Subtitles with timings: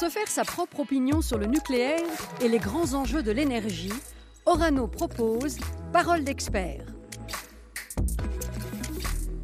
[0.00, 2.00] se faire sa propre opinion sur le nucléaire
[2.40, 3.92] et les grands enjeux de l'énergie,
[4.46, 5.58] Orano propose
[5.92, 6.86] Parole d'expert.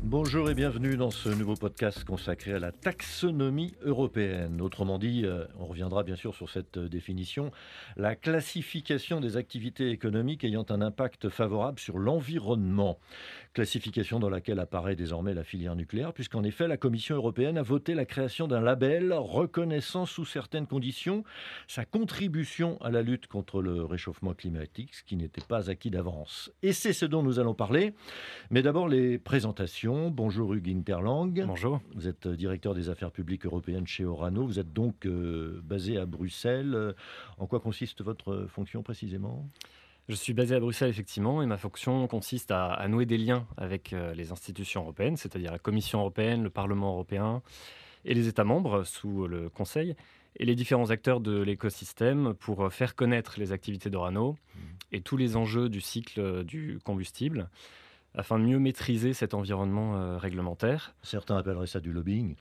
[0.02, 4.62] Bonjour et bienvenue dans ce nouveau podcast consacré à la taxonomie européenne.
[4.62, 7.50] Autrement dit, euh, on reviendra bien sûr sur cette définition,
[7.96, 12.98] la classification des activités économiques ayant un impact favorable sur l'environnement.
[13.56, 17.94] Classification dans laquelle apparaît désormais la filière nucléaire, puisqu'en effet la Commission européenne a voté
[17.94, 21.24] la création d'un label reconnaissant sous certaines conditions
[21.66, 26.52] sa contribution à la lutte contre le réchauffement climatique, ce qui n'était pas acquis d'avance.
[26.62, 27.94] Et c'est ce dont nous allons parler.
[28.50, 30.10] Mais d'abord les présentations.
[30.10, 31.42] Bonjour Hugues Interlang.
[31.46, 31.80] Bonjour.
[31.94, 34.44] Vous êtes directeur des affaires publiques européennes chez Orano.
[34.44, 36.94] Vous êtes donc euh, basé à Bruxelles.
[37.38, 39.48] En quoi consiste votre fonction précisément?
[40.08, 43.94] Je suis basé à Bruxelles, effectivement, et ma fonction consiste à, nouer des liens avec
[44.14, 47.42] les institutions européennes, c'est-à-dire la Commission européenne, le Parlement européen
[48.04, 49.96] et les États membres sous le Conseil,
[50.38, 54.58] et les différents acteurs de l'écosystème pour faire connaître les activités d'Orano mmh.
[54.92, 57.48] et tous les enjeux du cycle du combustible
[58.16, 60.94] afin de mieux maîtriser cet environnement euh, réglementaire.
[61.02, 62.34] Certains appelleraient ça du lobbying.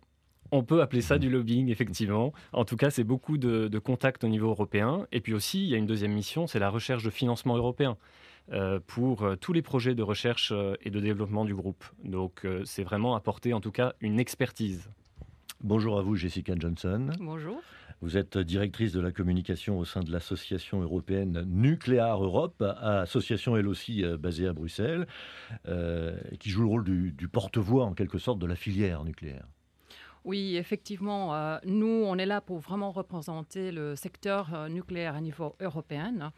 [0.55, 2.31] On peut appeler ça du lobbying, effectivement.
[2.53, 5.05] En tout cas, c'est beaucoup de, contacts au niveau européen.
[5.11, 7.97] Et puis aussi, il y a une deuxième mission, c'est la recherche de financement européen
[8.53, 11.83] euh, pour euh, tous les projets de recherche et de développement du groupe.
[12.03, 14.89] Donc, c'est vraiment apporter, en tout cas, une expertise.
[15.61, 17.09] Bonjour à vous, Jessica Johnson.
[17.19, 17.61] Bonjour.
[18.01, 23.67] Vous êtes directrice de la communication au sein de l'association européenne Nucléaire Europe, association elle
[23.67, 25.07] aussi euh, basée à Bruxelles,
[25.67, 29.47] euh, qui joue le rôle du, porte-voix en quelque sorte de la filière nucléaire.
[30.25, 35.55] Oui, effectivement, euh, nous, on est là pour vraiment représenter le secteur nucléaire à niveau
[35.61, 36.31] européen.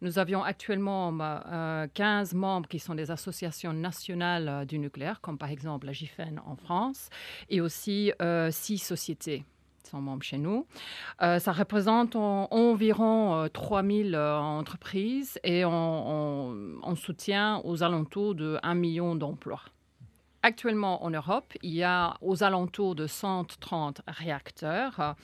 [0.00, 1.12] Nous avions actuellement
[1.92, 6.56] 15 membres qui sont des associations nationales du nucléaire, comme par exemple la GIFEN en
[6.56, 7.10] France,
[7.50, 8.12] et aussi
[8.50, 9.44] 6 sociétés
[9.92, 10.66] sont membres chez nous.
[11.22, 18.74] Euh, ça représente environ 3000 euh, euh, entreprises et on, soutient aux alentours de 1
[18.74, 19.62] million d'emplois.
[20.44, 25.14] Actuellement en Europe, il y a aux alentours de 130 réacteurs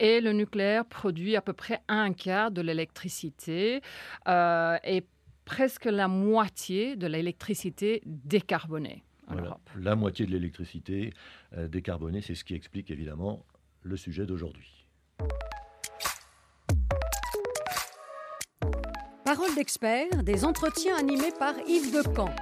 [0.00, 3.82] et le nucléaire produit à peu près un quart de l'électricité
[4.26, 5.04] et
[5.44, 9.04] presque la moitié de l'électricité décarbonée.
[9.28, 9.70] En Europe.
[9.78, 11.12] La moitié de l'électricité
[11.56, 13.46] décarbonée, c'est ce qui explique évidemment
[13.82, 14.88] le sujet d'aujourd'hui.
[19.24, 22.34] Parole d'expert, des entretiens animés par Yves Decamp.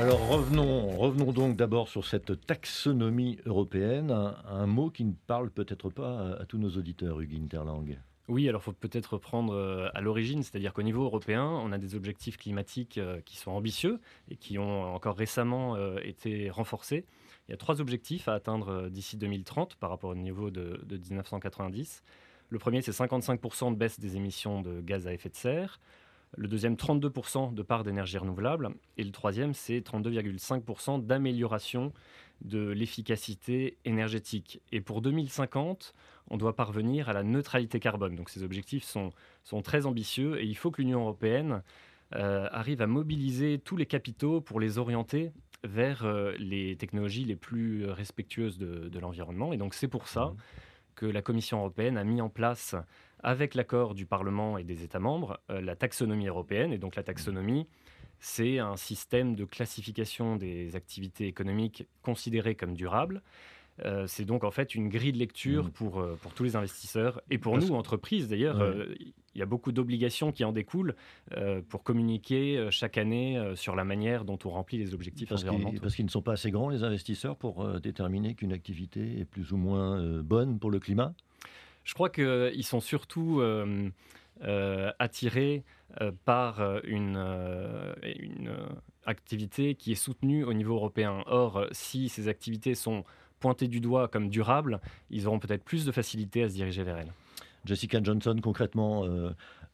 [0.00, 5.90] Alors revenons, revenons donc d'abord sur cette taxonomie européenne, un, mot qui ne parle peut-être
[5.90, 7.98] pas à, tous nos auditeurs, Hugues Interlang.
[8.26, 11.96] Oui, alors faut peut-être reprendre euh, à l'origine, c'est-à-dire qu'au niveau européen, on a des
[11.96, 14.00] objectifs climatiques euh, qui sont ambitieux
[14.30, 17.04] et qui ont encore récemment euh, été renforcés.
[17.48, 22.02] Il y a trois objectifs à atteindre d'ici 2030 par rapport au niveau de, 1990.
[22.48, 25.78] Le premier, c'est 55% de baisse des émissions de gaz à effet de serre.
[26.36, 28.70] Le deuxième, 32% de part d'énergie renouvelable.
[28.96, 31.92] Et le troisième, c'est 32,5% d'amélioration
[32.42, 34.62] de l'efficacité énergétique.
[34.72, 35.94] Et pour 2050,
[36.30, 38.14] on doit parvenir à la neutralité carbone.
[38.14, 39.10] Donc ces objectifs sont,
[39.44, 41.62] sont très ambitieux et il faut que l'Union européenne
[42.14, 45.32] euh, arrive à mobiliser tous les capitaux pour les orienter
[45.62, 49.52] vers euh, les technologies les plus respectueuses de, l'environnement.
[49.52, 50.36] Et donc c'est pour ça mmh.
[50.94, 52.74] que la Commission européenne a mis en place,
[53.22, 56.72] avec l'accord du Parlement et des États membres, euh, la taxonomie européenne.
[56.72, 57.66] Et donc la taxonomie,
[58.18, 63.22] c'est un système de classification des activités économiques considérées comme durables.
[63.84, 65.70] Euh, c'est donc en fait une grille de lecture mmh.
[65.70, 68.60] pour, euh, pour tous les investisseurs et pour nous, entreprises d'ailleurs.
[68.60, 68.94] Euh,
[69.34, 70.96] il y a beaucoup d'obligations qui en découlent
[71.68, 75.80] pour communiquer chaque année sur la manière dont on remplit les objectifs parce environnementaux.
[75.80, 79.52] parce qu'ils ne sont pas assez grands, les investisseurs, pour déterminer qu'une activité est plus
[79.52, 81.14] ou moins bonne pour le climat
[81.84, 83.42] Je crois qu'ils sont surtout
[84.98, 85.64] attirés
[86.24, 87.16] par une,
[89.06, 91.22] activité qui est soutenue au niveau européen.
[91.26, 93.04] Or, si ces activités sont
[93.40, 96.98] pointées du doigt comme durables, ils auront peut-être plus de facilité à se diriger vers
[96.98, 97.12] elles.
[97.64, 99.30] Jessica Johnson, concrètement, euh,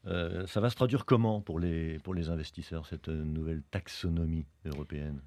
[0.06, 5.20] euh, ça va se traduire comment pour les, pour les investisseurs, cette nouvelle taxonomie européenne?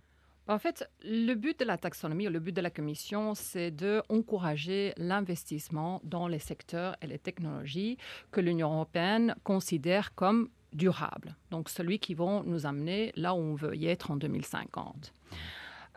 [0.50, 6.02] En fait, le but de la taxonomie, le but de la Commission, c'est d'encourager l'investissement
[6.04, 7.98] dans les secteurs et les technologies
[8.32, 11.36] que l'Union européenne considère comme durables.
[11.52, 15.14] Donc, celui qui vont nous amener là où on veut y être en 2050.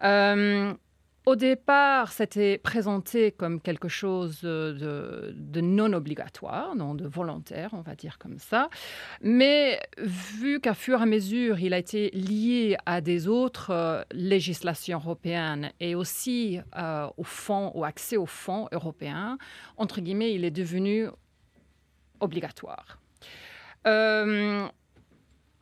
[0.05, 0.75] Euh,
[1.25, 7.95] au départ, c'était présenté comme quelque chose de, non obligatoire, non de volontaire, on va
[7.95, 8.69] dire comme ça.
[9.21, 14.03] Mais vu qu'à fur et à mesure, il a été lié à des autres euh,
[14.13, 19.39] législations européennes et aussi euh, au fonds, au accès aux fonds européens,
[19.77, 21.07] entre guillemets, il est devenu
[22.19, 22.99] obligatoire.
[23.87, 24.67] Euh,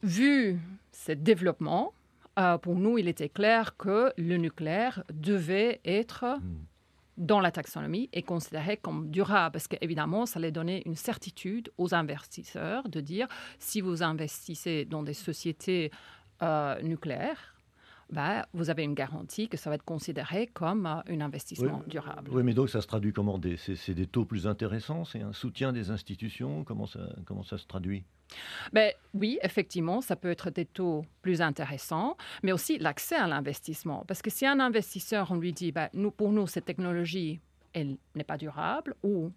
[0.02, 0.58] vu
[0.92, 1.92] ce développement,
[2.40, 6.64] euh, pour nous, il était clair que le nucléaire devait être hmm.
[7.18, 11.94] dans la taxonomie et considéré comme durable, parce qu'évidemment, ça allait donner une certitude aux
[11.94, 13.28] investisseurs de dire
[13.58, 15.90] si vous investissez dans des sociétés
[16.42, 17.54] euh, nucléaires,
[18.10, 22.30] bah, vous avez une garantie que ça va être considéré comme euh, un investissement durable.
[22.32, 25.04] Oui, mais donc ça se traduit comment C'est des taux plus intéressants?
[25.04, 26.64] C'est un soutien des institutions?
[26.64, 28.04] Comment ça, comment ça se traduit?
[28.72, 34.04] Ben, oui, effectivement, ça peut être des taux plus intéressants, mais aussi l'accès à l'investissement.
[34.06, 37.40] Parce que si un investisseur, on lui dit, ben, nous, pour nous, cette technologie,
[37.72, 39.32] elle n'est pas durable, ou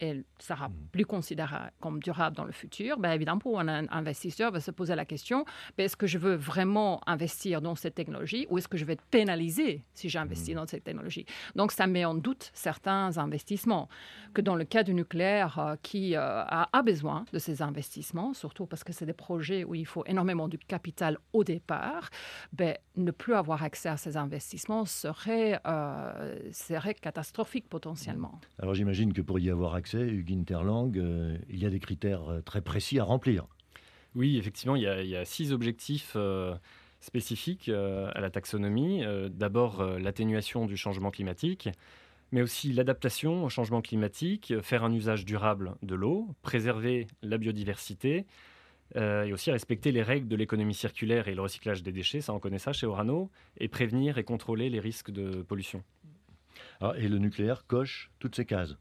[0.00, 0.74] elle sera mm.
[0.92, 4.94] plus considérée comme durable dans le futur, bien évidemment, pour un investisseur, va se poser
[4.94, 5.44] la question
[5.76, 8.94] ben, est-ce que je veux vraiment investir dans cette technologie ou est-ce que je vais
[8.94, 10.58] être pénalisé si j'investis mm.
[10.58, 11.26] dans cette technologie?
[11.54, 13.88] Donc, ça met en doute certains investissements.
[14.34, 18.34] Que dans le cas du nucléaire, euh, qui euh, a, a, besoin de ces investissements,
[18.34, 22.10] surtout parce que c'est des projets où il faut énormément de capital au départ,
[22.52, 28.40] ben, ne plus avoir accès à ces investissements serait, euh, serait catastrophique potentiellement.
[28.58, 32.28] Alors, j'imagine que pour y avoir accès, Hugues Interlang, euh, il y a des critères
[32.28, 33.46] euh, très précis à remplir.
[34.14, 36.54] Oui, effectivement, il y a, six objectifs euh,
[37.00, 39.04] spécifiques à la taxonomie.
[39.28, 41.68] D'abord, l'atténuation du changement climatique,
[42.32, 48.24] mais aussi l'adaptation au changement climatique, faire un usage durable de l'eau, préserver la biodiversité,
[48.94, 52.40] et aussi respecter les règles de l'économie circulaire et le recyclage des déchets, ça on
[52.40, 55.84] connaît ça chez Orano, et prévenir et contrôler les risques de pollution.
[56.80, 58.76] Ah, et le nucléaire coche toutes ces cases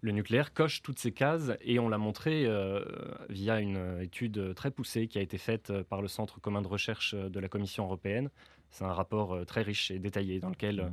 [0.00, 2.84] le nucléaire coche toutes ces cases et on l'a montré euh,
[3.28, 6.68] via une étude très poussée qui a été faite euh, par le Centre commun de
[6.68, 8.30] recherche euh, de la Commission européenne.
[8.70, 10.92] C'est un rapport très riche et détaillé dans lequel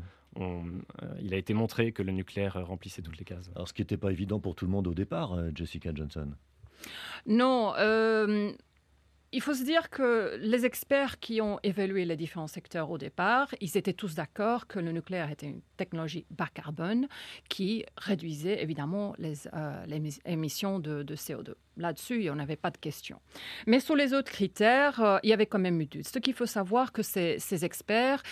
[1.21, 3.51] il a été montré que le nucléaire remplissait toutes les cases.
[3.55, 6.31] Alors ce qui n'était pas évident pour tout le monde au départ, Jessica Johnson?
[7.27, 7.73] Non,
[9.37, 13.53] il faut se dire que les experts qui ont évalué les différents secteurs au départ,
[13.61, 17.07] ils étaient tous d'accord que le nucléaire était une technologie bas carbone
[17.47, 19.85] qui réduisait évidemment les, euh,
[20.25, 21.53] émissions de, CO2.
[21.77, 23.21] Là-dessus, il n'y en avait pas de question.
[23.67, 26.07] Mais sur les autres critères, euh, il y avait quand même eu doute.
[26.07, 28.23] Ce qu'il faut savoir que ces experts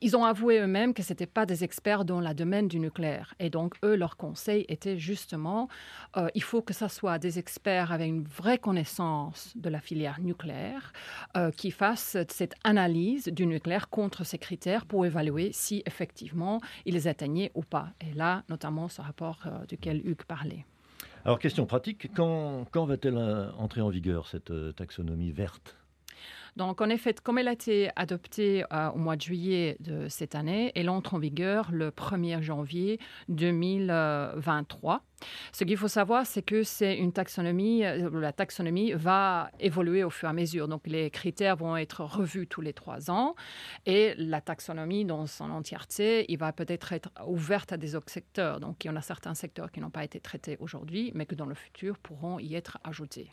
[0.00, 3.34] ils ont avoué eux-mêmes que ce n'étaient pas des experts dans le domaine du nucléaire.
[3.38, 5.68] Et donc, eux, leur conseil était justement,
[6.16, 10.20] euh, il faut que ce soit des experts avec une vraie connaissance de la filière
[10.20, 10.92] nucléaire
[11.36, 17.08] euh, qui fassent cette analyse du nucléaire contre ces critères pour évaluer si effectivement ils
[17.08, 17.88] atteignaient ou pas.
[18.00, 20.64] Et là, notamment ce rapport euh, duquel Hugues parlait.
[21.24, 23.18] Alors, question pratique, quand, quand va-t-elle
[23.58, 25.76] entrer en vigueur, cette taxonomie verte?
[26.56, 30.34] Donc, en effet, comme elle a été adoptée euh, au mois de juillet de cette
[30.34, 35.02] année, elle entre en vigueur le 1er janvier 2023.
[35.52, 40.08] Ce qu'il faut savoir, c'est que c'est une taxonomie, euh, la taxonomie va évoluer au
[40.08, 40.66] fur et à mesure.
[40.66, 43.34] Donc, les critères vont être revus tous les trois ans
[43.84, 48.60] et la taxonomie dans son entièreté, il va peut-être être ouverte à des autres secteurs.
[48.60, 51.34] Donc, il y en a certains secteurs qui n'ont pas été traités aujourd'hui, mais que
[51.34, 53.30] dans le futur pourront y être ajoutés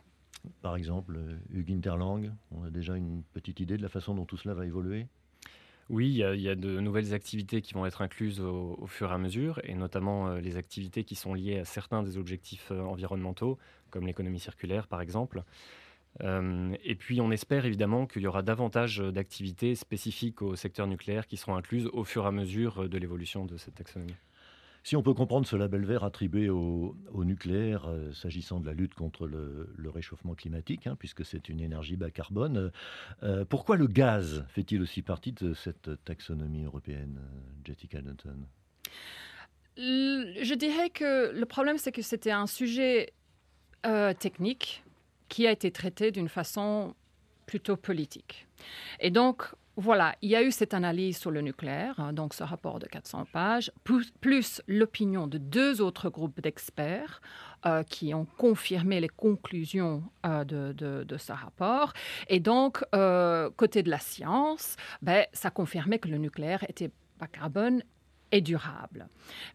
[0.62, 4.24] par exemple, euh, Hugues Interlang On a déjà une petite idée de la façon dont
[4.24, 5.06] tout cela va évoluer?
[5.90, 9.18] Oui, il y, a, de nouvelles activités qui vont être incluses au, fur et à
[9.18, 13.58] mesure, et notamment euh, les activités qui sont liées à certains des objectifs euh, environnementaux,
[13.90, 15.42] comme l'économie circulaire par exemple.
[16.20, 21.36] et puis on espère évidemment qu'il y aura davantage d'activités spécifiques au secteur nucléaire qui
[21.36, 24.16] seront incluses au fur et à mesure de l'évolution de cette taxonomie.
[24.84, 28.94] Si on peut comprendre ce label vert attribué au, nucléaire euh, s'agissant de la lutte
[28.94, 32.70] contre le, réchauffement climatique, hein, puisque c'est une énergie bas carbone,
[33.22, 37.18] euh, pourquoi le gaz fait-il aussi partie de cette taxonomie européenne,
[37.64, 38.46] Jessica Dunton
[39.78, 43.14] Je dirais que le problème, c'est que c'était un sujet
[43.86, 44.84] euh, technique
[45.28, 46.94] qui a été traité d'une façon
[47.46, 48.46] plutôt politique.
[49.00, 52.44] Et donc, voilà, il y a eu cette analyse sur le nucléaire, hein, donc ce
[52.44, 57.20] rapport de 400 pages, plus, l'opinion de deux autres groupes d'experts
[57.66, 61.92] euh, qui ont confirmé les conclusions euh, de, ce rapport.
[62.28, 67.26] Et donc, euh, côté de la science, ben, ça confirmait que le nucléaire était pas
[67.26, 67.82] carbone
[68.30, 69.08] et durable.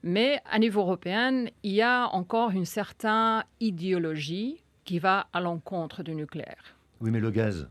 [0.03, 6.03] Mais à niveau européen, il y a encore une certaine idéologie qui va à l'encontre
[6.03, 6.75] du nucléaire.
[6.99, 7.69] Oui, mais le gaz?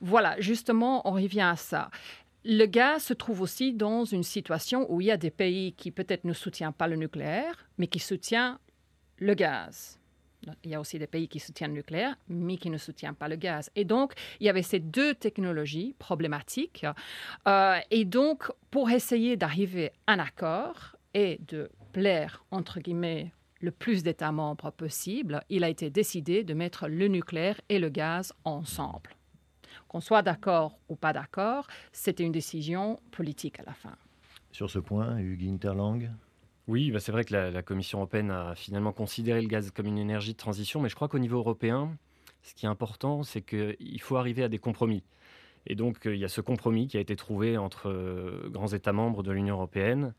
[0.00, 1.90] Voilà, justement, on revient à ça.
[2.44, 5.90] le gaz se trouve aussi dans une situation où il y a des pays qui
[5.90, 8.58] peut-être ne soutiennent pas le nucléaire, mais qui soutiennent
[9.18, 9.98] le gaz.
[10.62, 13.28] Il y a aussi des pays qui soutiennent le nucléaire, mais qui ne soutiennent pas
[13.28, 13.70] le gaz.
[13.74, 16.86] Et donc, il y avait ces deux technologies problématiques.
[17.48, 23.70] Euh, et donc, pour essayer d'arriver à un accord et de plaire, entre guillemets, le
[23.70, 28.32] plus d'États membres possible, il a été décidé de mettre le nucléaire et le gaz
[28.44, 29.10] ensemble.
[29.96, 33.96] Qu'on soit d'accord ou pas d'accord, c'était une décision politique à la fin.
[34.52, 36.10] Sur ce point, Hugues Interlang
[36.68, 39.96] oui, bah c'est vrai que la, Commission européenne a finalement considéré le gaz comme une
[39.96, 41.96] énergie de transition, mais je crois qu'au niveau européen,
[42.42, 45.02] ce qui est important, c'est qu'il faut arriver à des compromis.
[45.66, 48.66] Et donc, euh, il y a ce compromis qui a été trouvé entre euh, grands
[48.66, 50.12] États membres de l'Union européenne.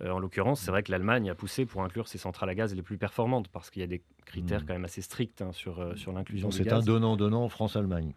[0.00, 2.72] Euh, en l'occurrence, c'est vrai que l'Allemagne a poussé pour inclure ses centrales à gaz
[2.72, 4.66] les plus performantes, parce qu'il y a des critères mmh.
[4.66, 6.66] quand même assez stricts hein, sur, sur l'inclusion du gaz.
[6.66, 8.12] C'est un donnant-donnant France-Allemagne.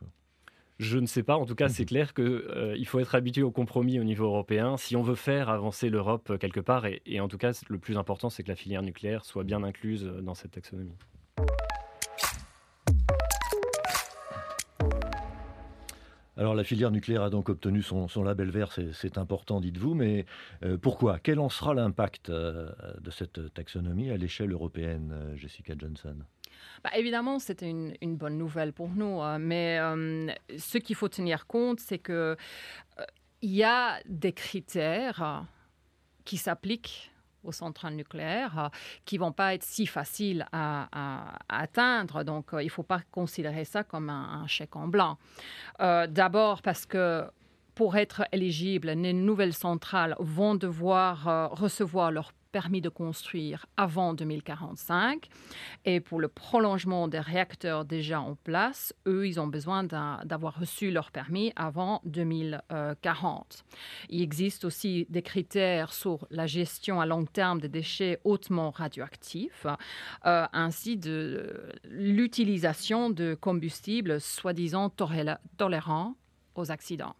[0.80, 1.36] Je ne sais pas.
[1.36, 1.88] En tout cas, c'est mhm.
[1.88, 5.50] clair qu'il euh, faut être habitué au compromis au niveau européen si on veut faire
[5.50, 6.86] avancer l'Europe euh, quelque part.
[6.86, 10.06] Et, en tout cas, le plus important, c'est que la filière nucléaire soit bien incluse
[10.06, 10.96] euh, dans cette taxonomie.
[16.38, 20.26] Alors la filière nucléaire a donc obtenu son, label vert, c'est important, dites-vous, mais
[20.82, 21.18] pourquoi?
[21.20, 26.18] Quel en sera l'impact de cette taxonomie à l'échelle européenne, Jessica Johnson?
[26.84, 31.48] Bah, évidemment, c'était une, bonne nouvelle pour nous, hein, mais euh, ce qu'il faut tenir
[31.48, 32.36] compte, c'est qu'il euh,
[33.42, 35.46] y a des critères
[36.26, 37.12] qui s'appliquent
[37.48, 38.70] aux centrales nucléaires
[39.06, 42.24] qui vont pas être si faciles à, atteindre.
[42.24, 45.18] Donc, il ne faut pas considérer ça comme un, chèque en blanc.
[45.82, 47.26] Euh, d'abord parce que
[47.76, 55.28] pour être éligibles, les nouvelles centrales vont devoir recevoir leur permis de construire avant 2045.
[55.86, 60.92] Et pour le prolongement des réacteurs déjà en place, eux, ils ont besoin d'avoir reçu
[60.92, 63.64] leur permis avant 2040.
[64.10, 69.66] Il existe aussi des critères sur la gestion à long terme des déchets hautement radioactifs,
[70.26, 74.92] euh, ainsi de l'utilisation de combustibles soi-disant
[75.58, 76.16] tolérants
[76.56, 77.16] aux accidents.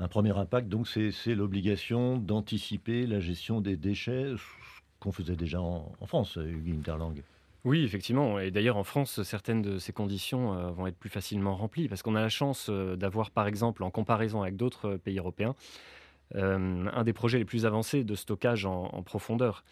[0.00, 4.32] Un premier impact, donc, c'est l'obligation d'anticiper la gestion des déchets,
[5.00, 7.14] qu'on faisait déjà en, France, Hugues Interlang.
[7.64, 8.38] Oui, effectivement.
[8.38, 12.02] Et d'ailleurs, en France, certaines de ces conditions euh, vont être plus facilement remplies parce
[12.02, 15.54] qu'on a la chance euh, d'avoir, par exemple, en comparaison avec d'autres euh, pays européens,
[16.34, 19.64] un des projets les plus avancés de stockage en, profondeur,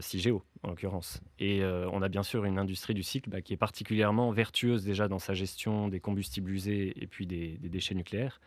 [0.00, 1.20] CIGEO en l'occurrence.
[1.38, 5.06] Et on a bien sûr une industrie du cycle bah, qui est particulièrement vertueuse déjà
[5.06, 8.40] dans sa gestion des combustibles usés et puis des déchets nucléaires.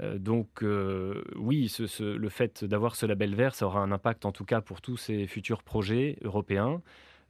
[0.00, 4.32] Euh, donc euh, oui, le fait d'avoir ce label vert, ça aura un impact en
[4.32, 6.82] tout cas pour tous ces futurs projets européens.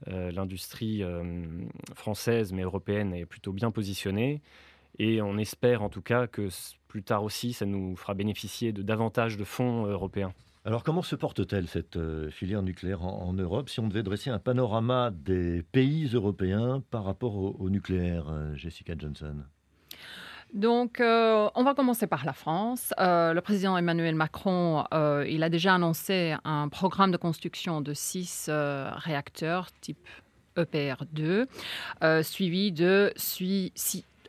[0.08, 1.02] Euh, l'industrie
[1.94, 4.42] française mais européenne est plutôt bien positionnée
[4.98, 6.48] et on espère en tout cas que
[6.86, 10.34] plus tard aussi ça nous fera bénéficier de davantage de fonds européens.
[10.66, 11.98] Alors comment se porte-t-elle cette
[12.30, 17.36] filière nucléaire en, Europe si on devait dresser un panorama des pays européens par rapport
[17.36, 19.44] au nucléaire, Jessica Johnson?
[20.54, 22.94] Donc, euh, on va commencer par la France.
[22.98, 27.92] Euh, le président Emmanuel Macron, euh, il a déjà annoncé un programme de construction de
[27.94, 30.08] six réacteurs type
[30.56, 31.46] EPR2,
[32.22, 33.12] suivi de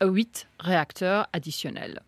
[0.02, 2.02] huit réacteurs additionnels.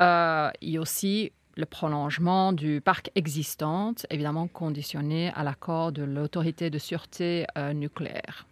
[0.00, 6.68] il y a aussi le prolongement du parc existant, évidemment conditionné à l'accord de l'autorité
[6.68, 8.44] de sûreté nucléaire.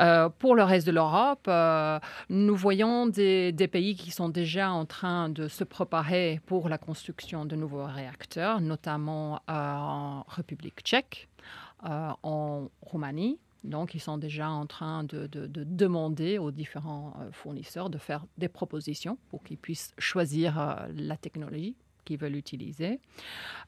[0.00, 1.98] Euh, pour le reste de l'Europe, euh,
[2.28, 7.44] nous voyons des, pays qui sont déjà en train de se préparer pour la construction
[7.44, 11.28] de nouveaux réacteurs, notamment euh, en République tchèque,
[11.82, 13.38] en Roumanie.
[13.64, 18.48] Donc, ils sont déjà en train de, de demander aux différents fournisseurs de faire des
[18.48, 21.74] propositions pour qu'ils puissent choisir la technologie
[22.06, 23.00] qui veulent utiliser.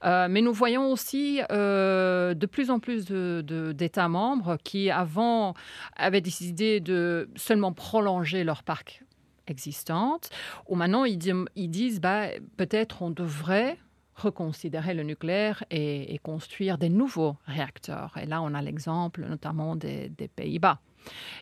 [0.04, 5.52] Euh, mais nous voyons aussi euh, de plus en plus d'États membres qui, avant,
[5.96, 9.02] avaient décidé de seulement prolonger leur parc
[9.46, 10.20] existant,
[10.66, 13.78] ou maintenant ils, disent bah, peut-être on devrait
[14.14, 18.16] reconsidérer le nucléaire et, construire des nouveaux réacteurs.
[18.20, 20.80] Et là, on a l'exemple notamment des, Pays-Bas.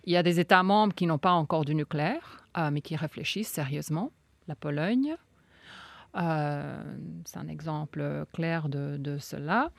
[0.05, 2.95] Il y a des États membres qui n'ont pas encore du nucléaire, euh, mais qui
[2.95, 4.13] réfléchissent sérieusement.
[4.47, 5.17] La Pologne,
[6.17, 6.83] euh,
[7.25, 9.71] c'est un exemple clair de, cela.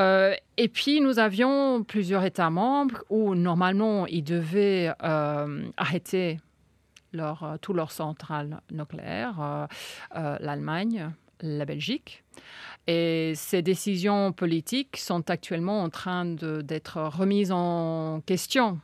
[0.00, 6.40] Euh, et puis, nous avions plusieurs États membres où, normalement, ils devaient euh, arrêter
[7.12, 9.68] leur, tous leurs centrales nucléaires,
[10.14, 12.24] l'Allemagne, la Belgique.
[12.86, 18.80] Et ces décisions politiques sont actuellement en train d'être remises en question.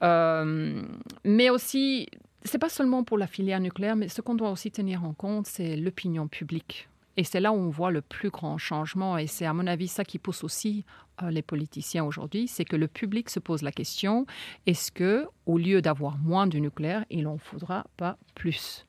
[0.00, 2.08] mais aussi
[2.44, 5.46] c'est pas seulement pour la filière nucléaire, mais ce qu'on doit aussi tenir en compte,
[5.46, 9.16] c'est l'opinion publique Et c'est là où on voit le plus grand changement.
[9.16, 10.84] Et c'est à mon avis ça qui pousse aussi
[11.22, 14.26] euh, les politiciens aujourd'hui, c'est que le public se pose la question
[14.66, 18.86] est-ce que, au lieu d'avoir moins de nucléaire, il en faudra pas plus?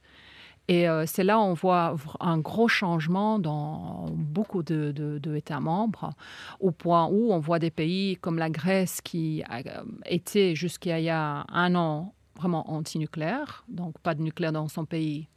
[0.67, 5.59] Et euh, c'est là où on voit un gros changement dans beaucoup de, de, États
[5.59, 6.15] membres,
[6.59, 10.99] au point où on voit des pays comme la Grèce qui a euh, été jusqu'à
[10.99, 15.27] il y a un an vraiment anti-nucléaire, donc pas de nucléaire dans son pays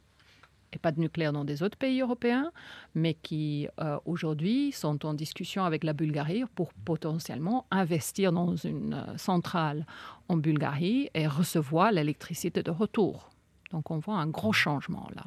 [0.71, 2.51] et pas de nucléaire dans des autres pays européens,
[2.93, 8.93] mais qui euh, aujourd'hui sont en discussion avec la Bulgarie pour potentiellement investir dans une
[8.93, 9.85] euh, centrale
[10.27, 13.29] en Bulgarie et recevoir l'électricité de retour.
[13.71, 15.25] Donc on voit un gros changement là.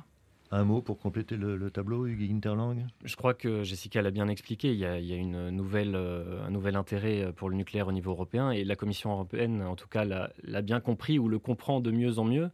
[0.54, 4.70] Un mot pour compléter le, tableau, Hugues Interlang Je crois que Jessica l'a bien expliqué.
[4.72, 8.50] Il y a, une nouvelle, euh, un nouvel intérêt pour le nucléaire au niveau européen
[8.50, 12.18] et la Commission européenne, en tout cas, l'a bien compris ou le comprend de mieux
[12.18, 12.50] en mieux.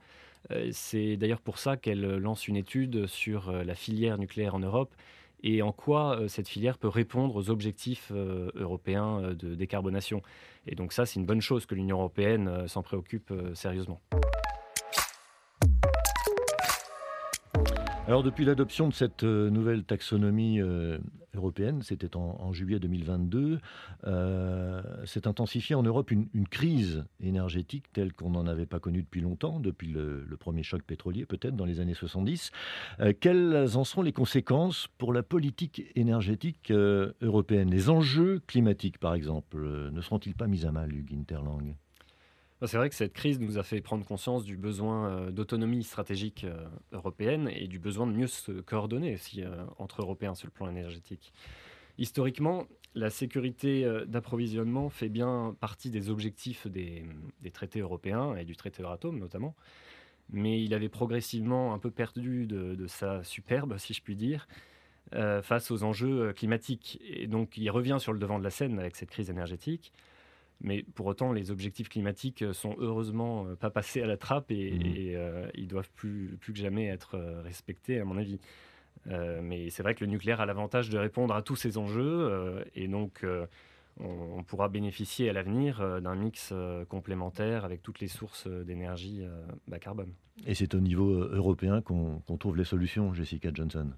[0.50, 4.60] Euh, c'est d'ailleurs pour ça qu'elle lance une étude sur euh, la filière nucléaire en
[4.60, 4.94] Europe
[5.42, 8.12] et en quoi euh, cette filière peut répondre aux objectifs
[8.54, 10.22] européens de décarbonation.
[10.66, 14.00] Et donc ça, c'est une bonne chose que l'Union européenne s'en préoccupe sérieusement.
[18.08, 20.96] Alors depuis l'adoption de cette euh, nouvelle taxonomie euh,
[21.34, 23.58] européenne, c'était en, juillet 2022,
[24.04, 29.20] euh, s'est intensifiée en Europe une, crise énergétique telle qu'on n'en avait pas connue depuis
[29.20, 32.50] longtemps, depuis le, premier choc pétrolier peut-être dans les années 70.
[33.20, 37.70] quelles en sont les conséquences pour la politique énergétique européenne?
[37.70, 41.74] Les enjeux climatiques par exemple, ne seront-ils pas mis à mal, Hugues Interlang?
[42.66, 46.44] C'est vrai que cette crise nous a fait prendre conscience du besoin euh, d'autonomie stratégique
[46.44, 50.52] euh, européenne et du besoin de mieux se coordonner aussi euh, entre Européens sur le
[50.52, 51.32] plan énergétique.
[51.98, 57.04] Historiquement, la sécurité d'approvisionnement fait bien partie des objectifs des,
[57.52, 59.56] traités européens et du traité Euratom notamment,
[60.30, 64.46] mais il avait progressivement un peu perdu de sa superbe, si je puis dire,
[65.10, 67.00] face aux enjeux climatiques.
[67.04, 69.92] Et donc il revient sur le devant de la scène avec cette crise énergétique.
[70.60, 74.72] Mais pour autant, les objectifs climatiques sont heureusement euh, pas passés à la trappe et,
[74.72, 74.82] mmh.
[75.14, 78.40] euh, ils doivent plus, plus que jamais être euh, respectés, à mon avis.
[79.06, 82.88] mais c'est vrai que le nucléaire a l'avantage de répondre à tous ces enjeux et
[82.88, 83.24] donc
[84.00, 86.52] on, pourra bénéficier à l'avenir d'un mix
[86.88, 89.22] complémentaire avec toutes les sources d'énergie
[89.66, 90.12] bas carbone.
[90.46, 93.92] Et c'est au niveau européen qu'on trouve les solutions, Jessica Johnson?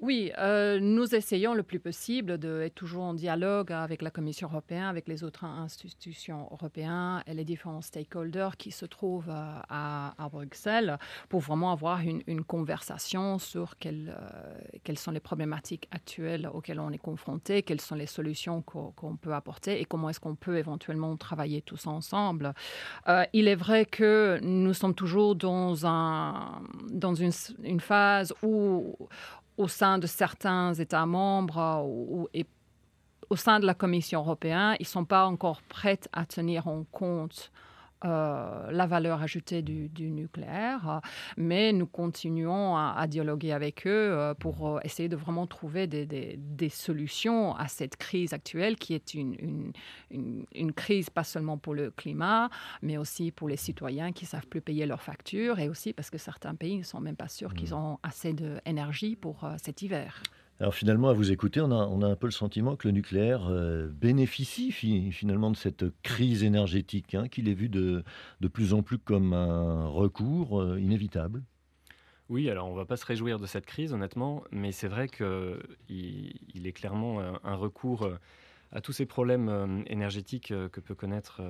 [0.00, 4.84] Oui, euh, nous essayons le plus possible d'être toujours en dialogue avec la Commission européenne,
[4.84, 10.98] avec les autres institutions européennes et les différents stakeholders qui se trouvent euh, à, Bruxelles
[11.28, 16.90] pour vraiment avoir une, conversation sur quelles, euh, quelles, sont les problématiques actuelles auxquelles on
[16.90, 21.14] est confronté, quelles sont les solutions qu'on peut apporter et comment est-ce qu'on peut éventuellement
[21.18, 22.54] travailler tous ensemble.
[23.32, 27.32] il est vrai que nous sommes toujours dans, un, dans une,
[27.62, 28.96] une phase où
[29.56, 32.46] au sein de certains États membres ou, et
[33.28, 36.84] au sein de la Commission européenne, ils ne sont pas encore prêts à tenir en
[36.84, 37.52] compte
[38.04, 41.02] euh, la valeur ajoutée du, nucléaire,
[41.36, 46.68] mais nous continuons à, dialoguer avec eux euh, pour euh, essayer de vraiment trouver des,
[46.70, 49.72] solutions à cette crise actuelle qui est une,
[50.10, 52.48] une, crise pas seulement pour le climat,
[52.80, 56.08] mais aussi pour les citoyens qui ne savent plus payer leurs factures et aussi parce
[56.08, 57.78] que certains pays ne sont même pas sûrs qu'ils mmh.
[57.78, 60.22] ont assez d'énergie pour cet hiver.
[60.60, 63.88] Alors finalement, à vous écouter, on a, un peu le sentiment que le nucléaire euh,
[63.88, 68.04] bénéficie finalement de cette crise énergétique, hein, qu'il est vu de,
[68.52, 71.42] plus en plus comme un recours euh, inévitable.
[72.28, 75.08] Oui, alors on ne va pas se réjouir de cette crise, honnêtement, mais c'est vrai
[75.08, 78.18] qu'il il est clairement un, recours euh,
[78.70, 81.40] à tous ces problèmes énergétiques que peut connaître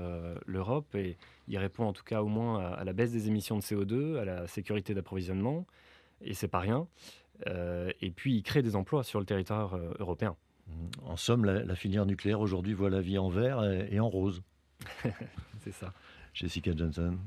[0.46, 1.18] l'Europe, et
[1.48, 4.18] il répond en tout cas au moins à, à la baisse des émissions de CO2,
[4.18, 5.66] à la sécurité d'approvisionnement,
[6.22, 6.86] et c'est pas rien.
[7.46, 10.36] Euh, et puis il crée des emplois sur le territoire euh, européen.
[11.04, 14.40] En somme, la, filière nucléaire aujourd'hui voit la vie en vert et, en rose.
[15.58, 15.92] C'est ça.
[16.32, 17.18] Jessica Johnson.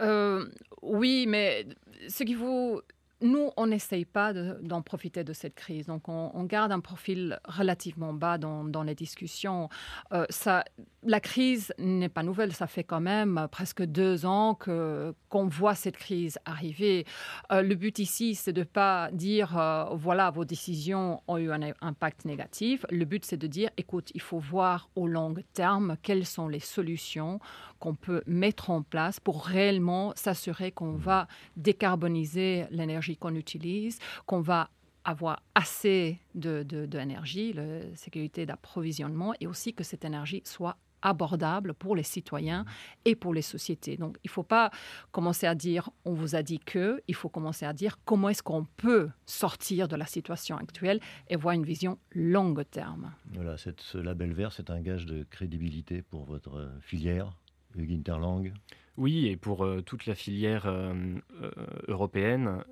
[0.00, 0.48] Euh,
[0.82, 1.66] oui, mais
[2.08, 2.80] ce qu'il faut
[3.22, 5.86] nous, on n'essaye pas d'en profiter de cette crise.
[5.86, 9.68] Donc, on, garde un profil relativement bas dans, les discussions.
[10.12, 10.64] Euh, ça,
[11.04, 12.52] la crise n'est pas nouvelle.
[12.52, 17.06] Ça fait quand même presque deux ans que qu'on voit cette crise arriver.
[17.50, 21.72] Euh, le but ici, c'est de pas dire euh, voilà, vos décisions ont eu un
[21.80, 22.84] impact négatif.
[22.90, 26.60] Le but, c'est de dire écoute, il faut voir au long terme quelles sont les
[26.60, 27.40] solutions
[27.78, 34.40] qu'on peut mettre en place pour réellement s'assurer qu'on va décarboniser l'énergie qu'on utilise, qu'on
[34.40, 34.70] va
[35.04, 41.96] avoir assez d'énergie, de, de, sécurité d'approvisionnement et aussi que cette énergie soit abordable pour
[41.96, 42.64] les citoyens
[43.04, 43.96] et pour les sociétés.
[43.96, 44.70] Donc il ne faut pas
[45.10, 48.42] commencer à dire on vous a dit que, il faut commencer à dire comment est-ce
[48.42, 53.12] qu'on peut sortir de la situation actuelle et voir une vision longue terme.
[53.32, 57.32] Voilà, ce label vert, c'est un gage de crédibilité pour votre filière,
[57.76, 58.52] Hugues Interlang
[58.98, 60.92] oui, et pour euh, toute la filière euh,
[61.40, 61.50] euh,
[61.88, 62.62] européenne,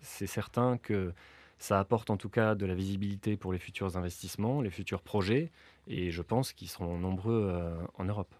[0.00, 1.12] c'est certain que
[1.58, 5.50] ça apporte en tout cas de la visibilité pour les futurs investissements, les futurs projets,
[5.86, 7.52] et je pense qu'ils seront nombreux
[7.98, 8.34] en Europe.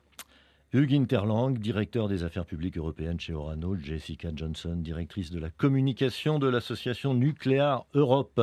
[0.73, 6.41] Hugues Interlang, directeur des affaires publiques européennes chez Orano, Jessica Johnson, directrice de la communication
[6.41, 8.41] de l'association Nucléaire Europe.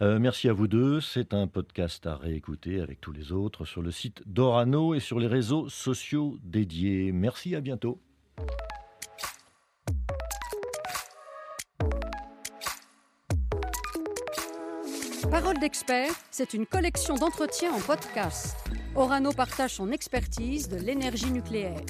[0.00, 1.02] merci à vous deux.
[1.02, 5.20] C'est un podcast à réécouter avec tous les autres sur le site d'Orano et sur
[5.20, 7.12] les réseaux sociaux dédiés.
[7.12, 8.00] Merci, à bientôt.
[15.30, 18.56] Parole d'expert, c'est une collection d'entretiens en podcast.
[18.94, 21.80] Orano partage son expertise de l'énergie nucléaire.